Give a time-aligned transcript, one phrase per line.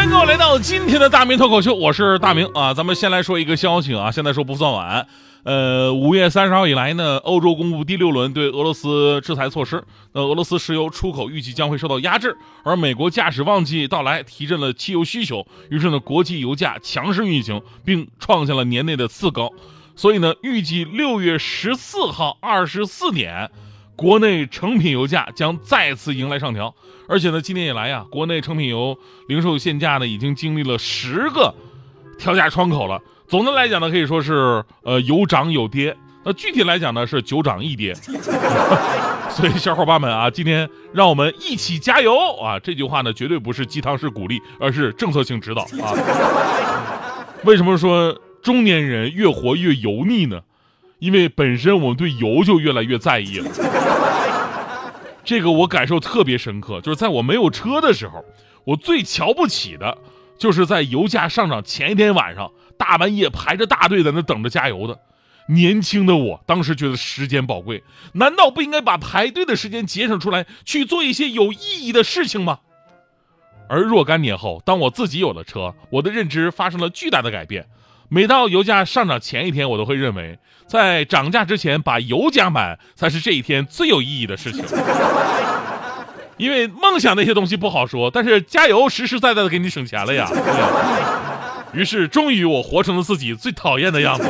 [0.00, 2.72] 欢迎各位来到今天的大明脱口秀，我是大明啊。
[2.72, 5.06] 咱们先来说一个消息啊，现在说不算晚。
[5.42, 9.84] 呃，五月三十号以来呢，欧洲公布第六轮对俄罗斯制裁措施。
[10.12, 12.34] 那俄罗斯石油出口预计将会受到压制，
[12.64, 19.52] 而美国驾驶旺季到来，提振了汽油需求，于是呢，国际油价强势运行，并创下了年内的次高。
[19.94, 23.50] 所以呢，预计六月十四号二十四点，
[24.00, 26.74] 国内成品油价将再次迎来上调。
[27.06, 28.96] 而且呢，今年以来呀，国内成品油
[29.28, 31.54] 零售限价呢，已经经历了十个
[32.18, 32.98] 调价窗口了。
[33.28, 35.94] 总的来讲呢，可以说是呃有涨有跌。
[36.24, 37.94] 那具体来讲呢，是九涨一跌。
[39.28, 42.58] 所以小伙伴们啊，今天让我们一起加油啊！
[42.58, 45.92] 这句话呢，绝对不是鸡汤式鼓励，而是政策性指导啊。
[47.44, 50.40] 为什么说中年人越活越油腻呢？
[51.00, 53.50] 因为本身我们对油就越来越在意了。
[55.24, 58.24] 这个我感受特别深刻，就是在我没有车的时候，
[58.64, 59.98] 我最瞧不起的。
[60.38, 64.98] 就是在油价上涨前一天晚上，大半夜排着大队在那等着加油的。
[65.48, 72.60] 年轻的我当时觉得时间宝贵，难道不应该把排队的时间节省出来去做一些有意义的事情吗？
[73.68, 77.66] 而若干年后，当我自己有了车，我的认知发生了巨大的改变。
[78.12, 80.36] 每到油价上涨前一天，我都会认为，
[80.66, 84.64] 在涨价之前把油加满才是这一天最有意义的事情。
[86.36, 90.28] 因为梦想那些东西不好说，但是加油实实在在的给你省钱了呀。
[91.72, 94.28] 于是，终于我活成了自己最讨厌的样子。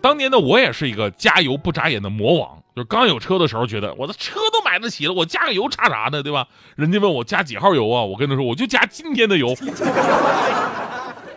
[0.00, 6.22] 当年的我也是一个加油不眨眼的魔王，就是刚有车的时候，觉得我的车都买得起了，我加个油差啥呢？
[6.22, 6.46] 对吧？
[6.76, 8.02] 人家问我加几号油啊？
[8.02, 9.54] 我跟他说，我就加今天的油。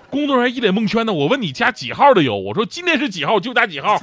[0.09, 2.35] 工作人员一脸蒙圈的，我问你加几号的油？
[2.35, 3.99] 我说今天是几号就加几号，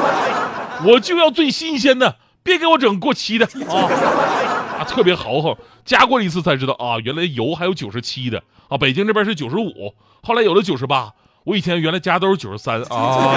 [0.84, 2.16] 我就要最新鲜的。
[2.42, 4.80] 别给我整过期的啊！
[4.80, 5.54] 啊，特别豪横，
[5.84, 8.78] 加过一次才知道啊，原来油还有九十七的啊。
[8.78, 11.12] 北京这边是九十五，后来有了九十八。
[11.44, 13.36] 我以前原来加都是九十三 啊。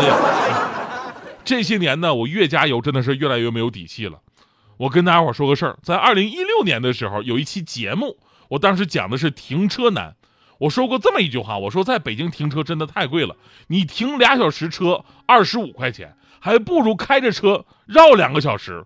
[1.44, 4.20] 这些年呢，我越加油真的是越来越没有底气了。
[4.78, 8.18] 我跟大家伙说个事儿，在二零一六年的时候，有一期节目，
[8.50, 10.16] 我当时讲的是停车难。
[10.62, 13.36] 我说过这么一句话，我说在北京停车真的太贵了，
[13.68, 18.86] 你停俩小时车二十五块钱，还不如开着车绕两个小时。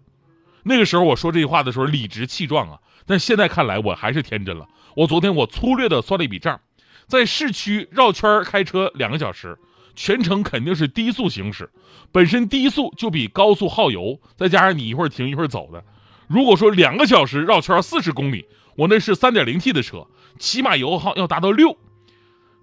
[0.64, 4.66] 那个时候我说这句话的时候理直气壮啊，但现在看来我还是天真了。
[4.96, 6.62] 我昨天我粗略的算了一笔账，
[7.08, 9.60] 在市区绕圈开车两个小时，
[9.98, 11.70] 全程肯定是低速行驶，
[12.14, 15.84] 本身低速就比高速耗油，再加上你一会儿停一会儿走的，
[16.28, 20.08] 如果说两个小时绕圈四十公里，我那是三点零 T 的车，
[20.40, 21.78] 起码油耗要达到六。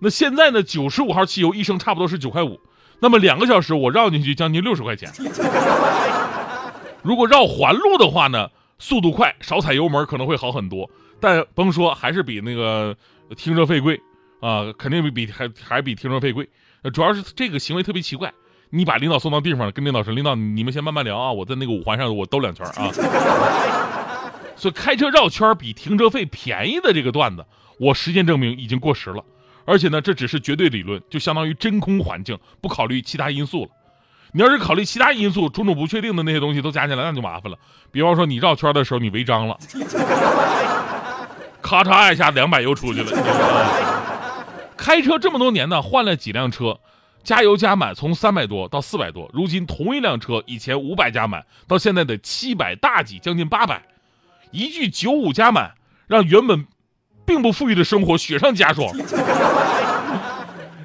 [0.01, 2.61] 那现在呢，九十五号汽油一升差不多是九块五，
[3.01, 5.11] 那么两个小时我绕进去将近六十块钱。
[7.03, 10.91] 如果绕环路的话呢，速度快，少踩油门可能会好很多。
[11.21, 12.97] 但甭说，还是比那个
[13.37, 14.01] 停车费贵
[14.41, 16.49] 啊，肯定比比还还比停车费贵。
[16.93, 18.33] 主要是这个行为特别奇怪，
[18.75, 22.89] 你把领导送到地方，跟领导说：“领导，你们先慢慢聊啊，我在那个五环上我兜两圈啊。
[24.57, 27.45] ”所以开车绕圈比停车费便宜的这个段子，
[27.79, 29.23] 我实践证明已经过时了。
[29.67, 33.71] 而且呢，这只是绝对理论，就相当于真空环境，不考虑其他因素了。
[34.33, 37.59] 你要是考虑其他因素，种种不确定的那些东西都加起来，那就麻烦了。
[37.91, 39.59] 比方说，你绕圈的时候你违章了，
[41.61, 43.13] 咔嚓一下两百又出去了。
[44.79, 46.81] 开车这么多年呢，换了几辆车，
[47.23, 53.83] 加油加满从三百多到四百多，如今同一辆车以前五百加满，到现在的七百大几，将近八百。
[54.51, 55.75] 一句九五加满，
[56.07, 56.67] 让原本
[57.25, 58.89] 并不富裕的生活雪上加霜。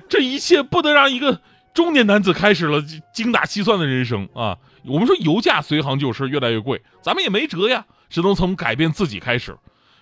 [0.08, 1.42] 这一切不能让一个。
[1.74, 2.84] 中年男子开始了
[3.14, 4.58] 精打细算的人生啊！
[4.84, 9.56] 我们说油价随行就市，越来越贵，咱们也没辙呀，只能从改变自己开始。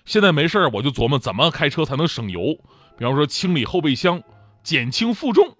[0.06, 2.56] 现在没事我就琢磨怎么开车才能省油，
[2.96, 4.22] 比方说清理后备箱，
[4.62, 5.54] 减轻负重。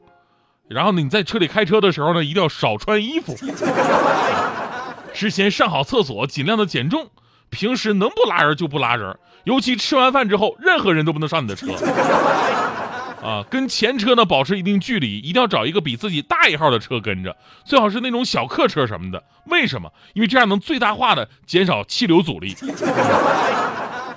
[0.69, 3.37] 然后呢，你在车里开车的时候呢，一定要少穿衣服。
[5.15, 7.09] 之前上好厕所，尽量的减重。
[7.49, 11.69] 平时能不拉人就不拉人，尤其吃完饭之后，任何人都不能上你的车。
[13.23, 19.23] 啊，跟前车呢保持一定距离，一定要找一个比自己大一号的车跟着，最好是那种小客车什么的。
[19.47, 19.91] 为什么？
[20.15, 22.55] 因为这样能最大化的减少气流阻力。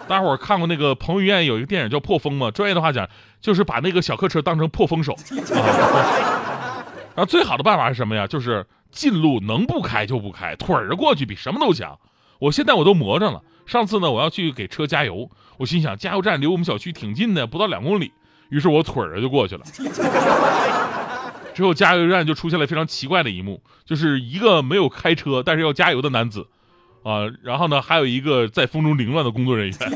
[0.09, 2.49] 大伙儿看过那个彭于晏有一个电影叫《破风》吗？
[2.49, 3.07] 专业的话讲，
[3.39, 5.15] 就是把那个小客车当成破风手。
[7.15, 8.25] 然后最好的办法是什么呀？
[8.25, 11.99] 就是近路能不开就不开，腿儿过去比什么都强。
[12.39, 13.43] 我现在我都磨着了。
[13.67, 18.11] 上次呢，我要去给车加油，我心想加油站离我们小区挺近的，不到两公里，
[18.49, 19.63] 于是我腿儿就过去了。
[21.53, 26.47] 之后加油站就出现了非常奇怪的一幕，就是一个没有开车但是要加油的男子，
[27.03, 29.77] 啊，然后呢还有一个在风中凌乱的工作人员。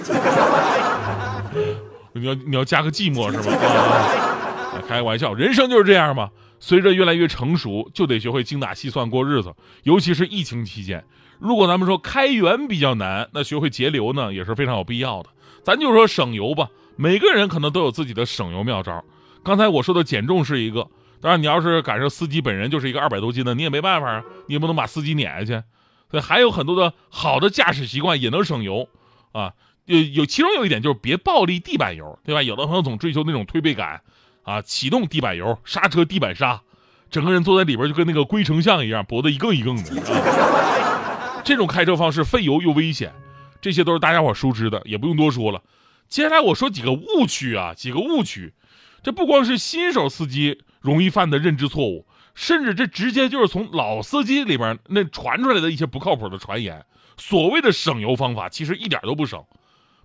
[2.15, 3.55] 你要你要加个寂寞是吧？
[3.55, 6.29] 啊，开个玩笑，人生就是这样嘛。
[6.59, 9.53] 随着越来越成熟，就得学会精打细算过日子，
[9.83, 11.03] 尤其是疫情期间。
[11.39, 15.29] 如果咱们说开源比较难，那学会节流呢也是非常有必要的。
[15.63, 19.03] 咱就说省油吧，每个人可能都有自己的省油妙招。
[19.43, 20.87] 刚才我说的减重是一个，
[21.19, 25.63] 当然你要是赶上司机本人就是一个二百多斤的，你也没办法啊，你也不能把司机撵下去。
[26.13, 28.87] 对，还有很多的好的驾驶习惯也能省油
[29.31, 29.53] 啊。
[29.85, 32.43] 有有，其中有一点就是别暴力地板油，对吧？
[32.43, 33.99] 有的朋友总追求那种推背感
[34.43, 36.61] 啊，启动地板油，刹车地板刹，
[37.09, 39.99] 整个人坐在里边就跟那个龟丞相一样，脖子一更一更的。
[40.03, 43.11] 啊这种开车方式费油又危险，
[43.59, 45.63] 这些都是大家伙熟知的，也不用多说了。
[46.07, 48.53] 接下来我说几个误区啊，几个误区，
[49.01, 56.85] 这不光是新手司机容易犯的认知错误，甚至这直接就是从老司机里边那传出来的一些不靠谱的传言。
[57.17, 59.43] 所谓的省油方法，其实一点都不省。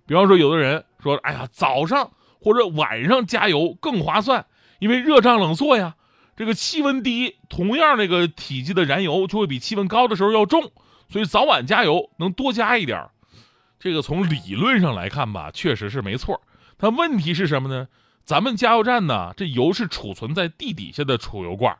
[0.05, 4.45] 比方说，有的人说：“哎呀，早上或者晚上加油更划算，
[4.79, 5.95] 因为热胀冷缩呀。
[6.35, 10.71] 这个气温低，同样那个体积的燃油就会比气温高的时候要重。”
[11.09, 13.09] 所以早晚加油能多加一点
[13.79, 16.41] 这个从理论上来看吧，确实是没错。
[16.77, 17.87] 但问题是什么呢？
[18.23, 21.75] 咱们加油站呢，这油是储存在地底下的储油罐，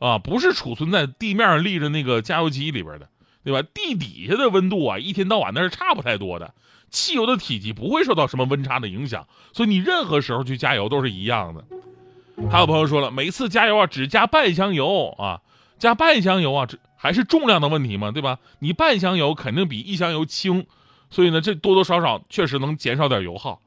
[0.00, 3.08] 啊，不是储存在地面立着那个加油机里边的，
[3.44, 3.62] 对吧？
[3.72, 6.52] 地底下的温度啊，一天到晚那是差不太多的，
[6.90, 11.64] 汽油的体积不会受到什么温差的影响，所以你任何时候去加油都是一样的。
[12.50, 15.40] 还有朋友说了，每次加油啊，只加半箱油啊。
[15.78, 18.38] 加半箱油啊，这还是重量的问题嘛，对吧？
[18.58, 20.66] 你半箱油肯定比一箱油轻，
[21.08, 23.62] 所以呢，这多多少少确实能减少点油耗。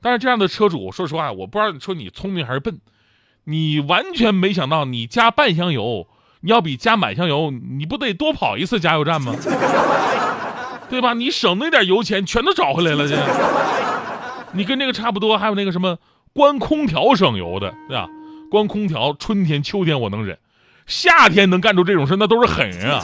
[0.00, 2.80] 但是这样的车主，说实话，我不知道你说你聪明还是笨，
[3.44, 6.06] 你完全没想到，你加半箱油，
[6.40, 9.34] 你要比加满箱油，你不得多跑一次加油站吗？
[10.88, 11.14] 对吧？
[11.14, 13.16] 你省那点油钱全都找回来了，这
[14.52, 15.38] 你跟这个差不多。
[15.38, 15.96] 还有那个什么
[16.32, 18.08] 关空调省油的，对吧？
[18.50, 20.36] 关空调，春天秋天我能忍。
[20.86, 23.00] 夏天能干出这种事，那都是狠人啊！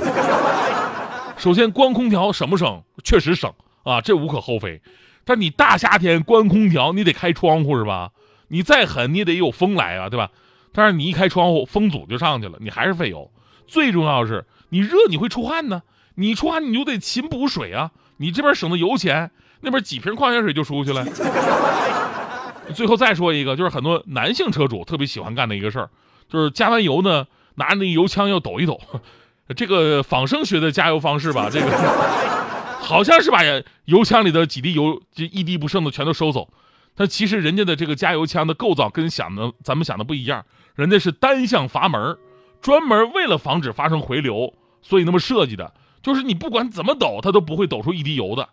[1.36, 2.82] 首先，关空调省不省？
[3.04, 3.52] 确实省
[3.84, 4.82] 啊，这无可厚非。
[5.24, 8.10] 但你大夏天关空调，你得开窗户是吧？
[8.48, 10.30] 你再狠，你也得有风来啊，对吧？
[10.72, 13.30] 但是你一开窗户，风阻就上去了，你还是费油。
[13.66, 15.82] 最重要的是，你热你会出汗呢，
[16.16, 17.90] 你出汗你就得勤补水啊。
[18.18, 21.04] 你这边省的油钱，那边几瓶矿泉水就出去了。
[22.74, 25.90] 最后再说一个，就是很多男性车主特别喜欢干的一个事儿，
[26.28, 27.26] 就是加完油呢。
[27.58, 28.78] 拿着那油枪要抖一抖，
[29.56, 31.66] 这个仿生学的加油方式吧，这个
[32.78, 33.40] 好像是把
[33.86, 36.46] 油枪里的几滴油就一滴不剩的全都收走。
[36.96, 40.44] 但其实人家的这个加油枪的构造跟想的咱们想的不一样，
[40.74, 42.16] 人家是单向阀门，
[42.60, 44.52] 专门为了防止发生回流，
[44.82, 45.72] 所以那么设计的，
[46.02, 48.48] 就是你不管怎么抖，它都不会抖出一滴油的。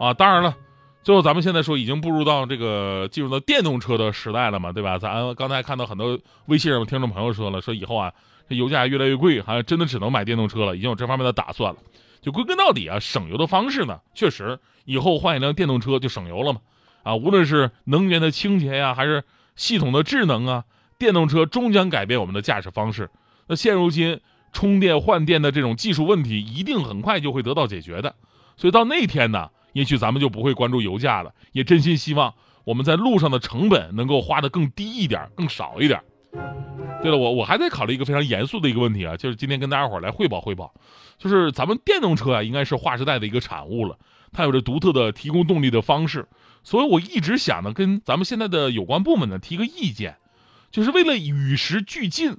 [0.00, 0.56] 啊，当然了，
[1.02, 4.98] 最后咱们现在说已经步入到这个进入到电动车的时代了嘛，对吧？
[4.98, 8.12] 咱刚才看到很多微信上听众朋友说了，说以后啊。
[8.48, 11.80] 这油价越来越贵，好像真的只能买电动车了，已经有这方面的打算了。
[12.22, 16.60] 就归根到底啊，省油的方式呢，确实以后换一辆电动车就省油了嘛。
[17.06, 19.22] 啊，无论是能源的清洁呀，还是
[19.54, 20.64] 系统的智能啊，
[20.98, 23.08] 电动车终将改变我们的驾驶方式。
[23.46, 24.20] 那现如今
[24.52, 28.16] 充电换电的这种技术问题，一定很快就会得到解决的。
[28.56, 31.32] 所以到那天呢，也许咱们就不会关注油价了。
[31.52, 32.34] 也真心希望
[32.64, 36.02] 我们在路上的成本能够花的更低一点，更少一点。
[37.02, 40.74] 对了，我我还在考虑一个非常严肃的一个问题啊，就是今天跟大家伙来汇报汇报，
[41.18, 43.96] 就是咱们电动车啊，应该是划时代的一个产物了，
[44.32, 46.26] 它有着独特的提供动力的方式，
[46.66, 50.16] 所以我一直想呢，跟咱们现在的有关部门呢提个意见，
[50.72, 52.38] 就是为了与时俱进，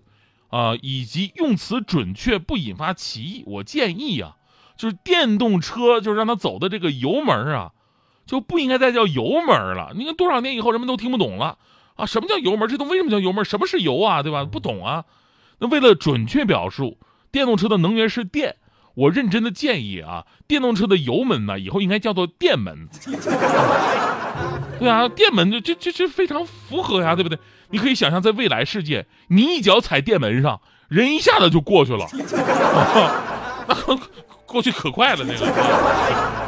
[0.50, 4.36] 啊，以及用词准确不引发歧义，我建议啊，
[4.76, 7.72] 就是电动车就是让它走的这个油门啊，
[8.26, 11.58] 就不应该再叫油门了，你看多少年以后人们都听不懂了。
[11.96, 12.68] 啊，什么叫油门？
[12.68, 13.46] 这东为什么叫油门？
[13.46, 14.22] 什么是油啊？
[14.24, 14.44] 对吧？
[14.44, 15.06] 不懂啊。
[15.60, 16.98] 那为了准确表述，
[17.32, 18.58] 电动车的能源是电，
[18.94, 22.90] 我认真的建议啊，电动车的油门呢，以后应该叫做电门。
[24.79, 27.38] 对啊，电门这这这这非常符合呀，对不对？
[27.70, 32.06] 你可以想象，在未来世界，你一脚踩电门上，人一下子就过去了，
[33.67, 33.75] 那
[34.46, 36.47] 过去可快了那个。